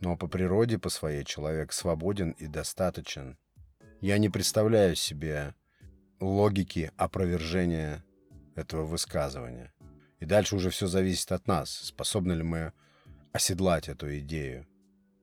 Но 0.00 0.16
по 0.16 0.26
природе, 0.26 0.78
по 0.78 0.88
своей, 0.88 1.24
человек 1.24 1.72
свободен 1.72 2.32
и 2.32 2.46
достаточен. 2.46 3.38
Я 4.00 4.18
не 4.18 4.28
представляю 4.28 4.96
себе 4.96 5.54
логики 6.20 6.90
опровержения 6.96 8.04
этого 8.56 8.84
высказывания. 8.84 9.72
И 10.20 10.26
дальше 10.26 10.56
уже 10.56 10.70
все 10.70 10.86
зависит 10.86 11.32
от 11.32 11.46
нас, 11.46 11.70
способны 11.70 12.32
ли 12.32 12.42
мы 12.42 12.72
оседлать 13.32 13.88
эту 13.88 14.18
идею, 14.18 14.66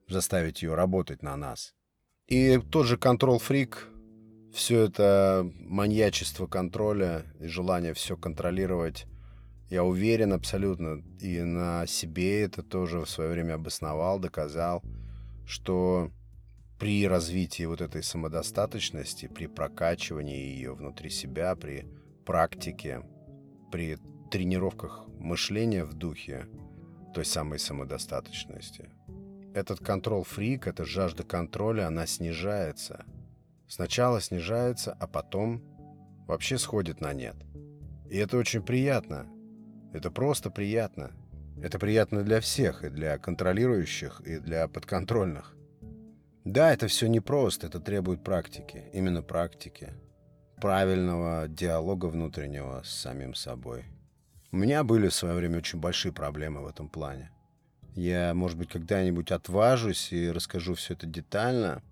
заставить 0.07 0.61
ее 0.61 0.75
работать 0.75 1.23
на 1.23 1.35
нас. 1.35 1.73
И 2.27 2.57
тот 2.57 2.85
же 2.85 2.97
контрол-фрик, 2.97 3.87
все 4.53 4.81
это 4.85 5.49
маньячество 5.55 6.45
контроля 6.45 7.25
и 7.39 7.47
желание 7.47 7.93
все 7.93 8.17
контролировать, 8.17 9.05
я 9.71 9.83
уверен 9.83 10.33
абсолютно, 10.33 11.01
и 11.19 11.41
на 11.41 11.87
себе 11.87 12.43
это 12.43 12.61
тоже 12.61 12.99
в 12.99 13.09
свое 13.09 13.31
время 13.31 13.55
обосновал, 13.55 14.19
доказал, 14.19 14.83
что 15.47 16.11
при 16.77 17.07
развитии 17.07 17.63
вот 17.63 17.81
этой 17.81 18.03
самодостаточности, 18.03 19.27
при 19.27 19.47
прокачивании 19.47 20.37
ее 20.37 20.75
внутри 20.75 21.09
себя, 21.09 21.55
при 21.55 21.87
практике, 22.25 23.01
при 23.71 23.97
тренировках 24.29 25.07
мышления 25.17 25.85
в 25.85 25.93
духе 25.93 26.45
той 27.15 27.25
самой 27.25 27.57
самодостаточности– 27.57 28.89
этот 29.53 29.79
контрол-фрик, 29.79 30.67
эта 30.67 30.85
жажда 30.85 31.23
контроля, 31.23 31.87
она 31.87 32.07
снижается. 32.07 33.05
Сначала 33.67 34.21
снижается, 34.21 34.95
а 34.97 35.07
потом 35.07 35.61
вообще 36.25 36.57
сходит 36.57 37.01
на 37.01 37.11
нет. 37.13 37.35
И 38.09 38.17
это 38.17 38.37
очень 38.37 38.61
приятно. 38.61 39.27
Это 39.93 40.09
просто 40.11 40.49
приятно. 40.49 41.11
Это 41.61 41.77
приятно 41.77 42.23
для 42.23 42.39
всех, 42.39 42.83
и 42.83 42.89
для 42.89 43.17
контролирующих, 43.17 44.21
и 44.21 44.39
для 44.39 44.67
подконтрольных. 44.67 45.55
Да, 46.45 46.73
это 46.73 46.87
все 46.87 47.07
непросто, 47.07 47.67
это 47.67 47.79
требует 47.79 48.23
практики, 48.23 48.85
именно 48.93 49.21
практики. 49.21 49.93
Правильного 50.59 51.47
диалога 51.47 52.07
внутреннего 52.07 52.81
с 52.83 52.89
самим 52.89 53.35
собой. 53.35 53.85
У 54.51 54.57
меня 54.57 54.83
были 54.83 55.07
в 55.07 55.13
свое 55.13 55.35
время 55.35 55.57
очень 55.57 55.79
большие 55.79 56.11
проблемы 56.11 56.61
в 56.61 56.67
этом 56.67 56.89
плане. 56.89 57.31
Я, 57.95 58.33
может 58.33 58.57
быть, 58.57 58.69
когда-нибудь 58.69 59.31
отважусь 59.31 60.11
и 60.13 60.31
расскажу 60.31 60.75
все 60.75 60.93
это 60.93 61.05
детально. 61.05 61.83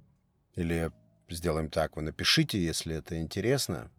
Или 0.55 0.91
сделаем 1.29 1.69
так, 1.69 1.95
вы 1.95 2.01
напишите, 2.01 2.63
если 2.63 2.95
это 2.95 3.19
интересно. 3.19 3.91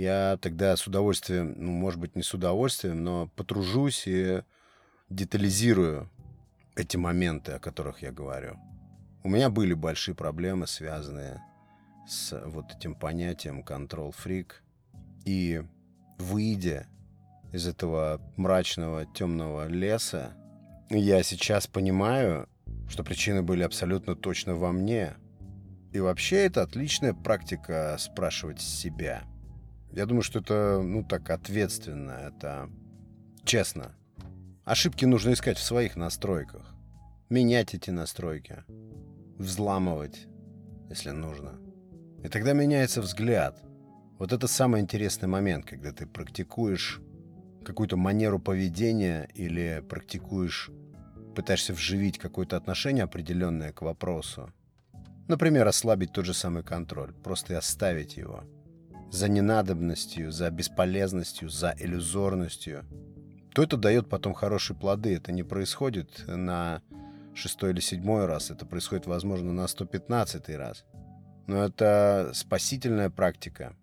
Я 0.00 0.38
тогда 0.40 0.74
с 0.76 0.86
удовольствием, 0.86 1.54
ну, 1.58 1.72
может 1.72 2.00
быть, 2.00 2.16
не 2.16 2.22
с 2.22 2.32
удовольствием, 2.32 3.04
но 3.04 3.28
потружусь 3.36 4.04
и 4.06 4.40
детализирую 5.10 6.08
эти 6.74 6.96
моменты, 6.96 7.52
о 7.52 7.58
которых 7.58 8.00
я 8.00 8.10
говорю. 8.10 8.56
У 9.24 9.28
меня 9.28 9.50
были 9.50 9.74
большие 9.74 10.14
проблемы, 10.14 10.66
связанные 10.66 11.42
с 12.08 12.40
вот 12.46 12.74
этим 12.74 12.94
понятием 12.94 13.62
контрол-фрик. 13.62 14.62
И 15.26 15.62
выйдя 16.16 16.86
из 17.52 17.66
этого 17.66 18.22
мрачного 18.38 19.04
темного 19.04 19.66
леса, 19.66 20.32
я 20.88 21.22
сейчас 21.22 21.66
понимаю, 21.66 22.48
что 22.88 23.04
причины 23.04 23.42
были 23.42 23.64
абсолютно 23.64 24.16
точно 24.16 24.54
во 24.54 24.72
мне. 24.72 25.12
И 25.92 26.00
вообще 26.00 26.46
это 26.46 26.62
отличная 26.62 27.12
практика 27.12 27.96
спрашивать 27.98 28.62
себя. 28.62 29.24
Я 29.92 30.06
думаю, 30.06 30.22
что 30.22 30.38
это, 30.38 30.80
ну 30.82 31.04
так, 31.04 31.30
ответственно, 31.30 32.12
это 32.12 32.70
честно. 33.44 33.92
Ошибки 34.64 35.04
нужно 35.04 35.32
искать 35.32 35.58
в 35.58 35.62
своих 35.62 35.96
настройках. 35.96 36.74
Менять 37.28 37.74
эти 37.74 37.90
настройки. 37.90 38.64
Взламывать, 39.38 40.26
если 40.88 41.10
нужно. 41.10 41.58
И 42.22 42.28
тогда 42.28 42.52
меняется 42.52 43.00
взгляд. 43.00 43.60
Вот 44.18 44.32
это 44.32 44.46
самый 44.46 44.80
интересный 44.80 45.28
момент, 45.28 45.64
когда 45.64 45.92
ты 45.92 46.06
практикуешь 46.06 47.00
какую-то 47.64 47.96
манеру 47.96 48.38
поведения 48.38 49.28
или 49.34 49.82
практикуешь 49.88 50.70
пытаешься 51.34 51.72
вживить 51.72 52.18
какое-то 52.18 52.56
отношение 52.56 53.04
определенное 53.04 53.72
к 53.72 53.82
вопросу, 53.82 54.52
например, 55.28 55.66
ослабить 55.66 56.12
тот 56.12 56.26
же 56.26 56.34
самый 56.34 56.62
контроль, 56.62 57.12
просто 57.12 57.54
и 57.54 57.56
оставить 57.56 58.16
его, 58.16 58.44
за 59.10 59.28
ненадобностью, 59.28 60.30
за 60.32 60.50
бесполезностью, 60.50 61.48
за 61.48 61.74
иллюзорностью, 61.78 62.84
то 63.52 63.62
это 63.62 63.76
дает 63.76 64.08
потом 64.08 64.34
хорошие 64.34 64.76
плоды. 64.76 65.16
Это 65.16 65.32
не 65.32 65.42
происходит 65.42 66.24
на 66.26 66.82
шестой 67.34 67.70
или 67.70 67.80
седьмой 67.80 68.26
раз, 68.26 68.50
это 68.50 68.66
происходит, 68.66 69.06
возможно, 69.06 69.52
на 69.52 69.66
115 69.66 70.48
раз. 70.50 70.84
Но 71.46 71.64
это 71.64 72.30
спасительная 72.34 73.10
практика. 73.10 73.76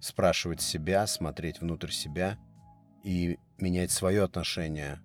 спрашивать 0.00 0.60
себя, 0.60 1.06
смотреть 1.06 1.60
внутрь 1.60 1.90
себя 1.90 2.36
и 3.04 3.38
менять 3.58 3.92
свое 3.92 4.24
отношение 4.24 5.00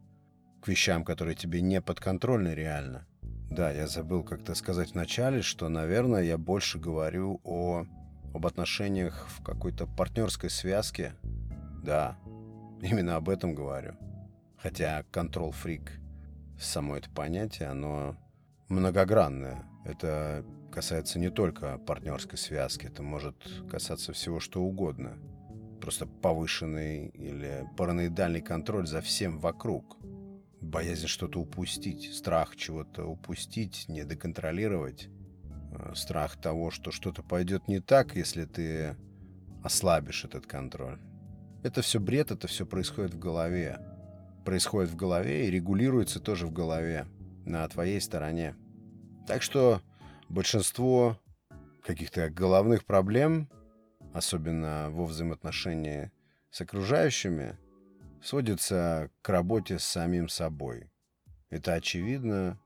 к 0.59 0.67
вещам, 0.67 1.03
которые 1.05 1.35
тебе 1.35 1.61
не 1.61 1.81
подконтрольны 1.81 2.55
реально. 2.55 3.05
Да, 3.51 3.71
я 3.71 3.87
забыл 3.87 4.23
как-то 4.23 4.55
сказать 4.55 4.93
вначале, 4.93 5.43
что, 5.43 5.69
наверное, 5.69 6.23
я 6.23 6.39
больше 6.39 6.79
говорю 6.79 7.39
о, 7.43 7.85
об 8.37 8.45
отношениях 8.45 9.27
в 9.29 9.43
какой-то 9.43 9.85
партнерской 9.85 10.49
связке. 10.49 11.13
Да, 11.83 12.17
именно 12.81 13.15
об 13.15 13.29
этом 13.29 13.53
говорю. 13.53 13.93
Хотя 14.57 15.03
контрол-фрик, 15.11 15.91
само 16.59 16.97
это 16.97 17.09
понятие, 17.09 17.69
оно 17.69 18.15
многогранное. 18.69 19.65
Это 19.85 20.45
касается 20.71 21.19
не 21.19 21.29
только 21.29 21.77
партнерской 21.79 22.37
связки, 22.37 22.85
это 22.85 23.03
может 23.03 23.35
касаться 23.69 24.13
всего 24.13 24.39
что 24.39 24.61
угодно. 24.61 25.17
Просто 25.81 26.05
повышенный 26.05 27.07
или 27.07 27.67
параноидальный 27.77 28.41
контроль 28.41 28.87
за 28.87 29.01
всем 29.01 29.39
вокруг. 29.39 29.97
Боязнь 30.59 31.07
что-то 31.07 31.39
упустить, 31.39 32.13
страх 32.13 32.55
чего-то 32.55 33.05
упустить, 33.05 33.85
не 33.87 34.03
доконтролировать. 34.03 35.09
Страх 35.95 36.37
того, 36.37 36.71
что 36.71 36.91
что-то 36.91 37.23
пойдет 37.23 37.67
не 37.67 37.79
так, 37.79 38.15
если 38.15 38.45
ты 38.45 38.95
ослабишь 39.63 40.25
этот 40.25 40.45
контроль. 40.45 40.99
Это 41.63 41.81
все 41.81 41.99
бред, 41.99 42.31
это 42.31 42.47
все 42.47 42.65
происходит 42.65 43.13
в 43.13 43.19
голове. 43.19 43.79
Происходит 44.45 44.91
в 44.91 44.95
голове 44.95 45.47
и 45.47 45.51
регулируется 45.51 46.19
тоже 46.19 46.47
в 46.47 46.53
голове, 46.53 47.07
на 47.45 47.67
твоей 47.67 47.99
стороне. 47.99 48.55
Так 49.25 49.41
что 49.41 49.81
большинство 50.29 51.19
каких-то 51.83 52.29
головных 52.29 52.85
проблем, 52.85 53.49
особенно 54.13 54.89
во 54.91 55.05
взаимоотношении 55.05 56.11
с 56.51 56.61
окружающими, 56.61 57.57
сводится 58.21 59.09
к 59.21 59.29
работе 59.29 59.79
с 59.79 59.83
самим 59.83 60.29
собой. 60.29 60.91
Это 61.49 61.73
очевидно, 61.73 62.59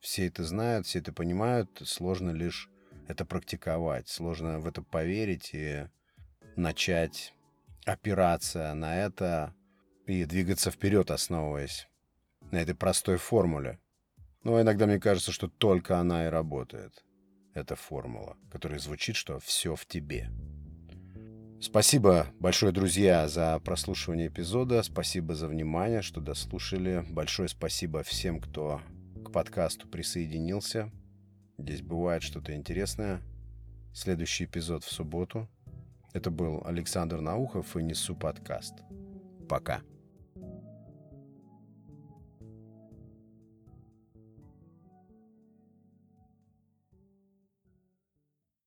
все 0.00 0.26
это 0.26 0.44
знают, 0.44 0.86
все 0.86 1.00
это 1.00 1.12
понимают, 1.12 1.82
сложно 1.84 2.30
лишь 2.30 2.70
это 3.08 3.24
практиковать, 3.24 4.08
сложно 4.08 4.60
в 4.60 4.66
это 4.66 4.82
поверить 4.82 5.50
и 5.52 5.86
начать 6.56 7.34
опираться 7.84 8.72
на 8.74 8.96
это 8.96 9.54
и 10.06 10.24
двигаться 10.24 10.70
вперед, 10.70 11.10
основываясь 11.10 11.88
на 12.50 12.58
этой 12.58 12.74
простой 12.74 13.16
формуле. 13.16 13.78
Но 14.42 14.60
иногда 14.60 14.86
мне 14.86 15.00
кажется, 15.00 15.32
что 15.32 15.48
только 15.48 15.98
она 15.98 16.26
и 16.26 16.30
работает. 16.30 17.04
Эта 17.54 17.76
формула, 17.76 18.36
которая 18.52 18.78
звучит, 18.78 19.16
что 19.16 19.40
все 19.40 19.74
в 19.74 19.84
тебе. 19.86 20.30
Спасибо 21.60 22.28
большое, 22.38 22.72
друзья, 22.72 23.26
за 23.26 23.58
прослушивание 23.58 24.28
эпизода. 24.28 24.82
Спасибо 24.82 25.34
за 25.34 25.48
внимание, 25.48 26.02
что 26.02 26.20
дослушали. 26.20 27.04
Большое 27.10 27.48
спасибо 27.48 28.04
всем, 28.04 28.40
кто 28.40 28.80
к 29.28 29.32
подкасту 29.32 29.86
присоединился. 29.86 30.90
Здесь 31.58 31.82
бывает 31.82 32.22
что-то 32.22 32.54
интересное. 32.54 33.20
Следующий 33.92 34.44
эпизод 34.44 34.84
в 34.84 34.90
субботу. 34.90 35.48
Это 36.14 36.30
был 36.30 36.62
Александр 36.64 37.20
Наухов 37.20 37.76
и 37.76 37.82
Несу 37.82 38.16
подкаст. 38.16 38.74
Пока. 39.46 39.82